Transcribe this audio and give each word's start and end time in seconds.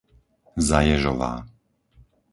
Zaježová 0.67 1.31